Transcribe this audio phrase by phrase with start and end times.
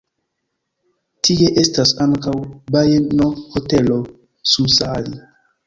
[1.27, 2.33] Tie estas ankaŭ
[2.77, 4.01] bajenohotelo
[4.57, 5.19] Summassaari.